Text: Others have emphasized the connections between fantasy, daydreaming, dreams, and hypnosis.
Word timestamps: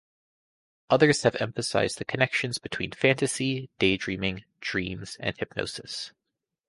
Others 0.89 1.21
have 1.21 1.35
emphasized 1.35 1.99
the 1.99 2.05
connections 2.05 2.57
between 2.57 2.91
fantasy, 2.91 3.69
daydreaming, 3.77 4.45
dreams, 4.59 5.15
and 5.19 5.37
hypnosis. 5.37 6.11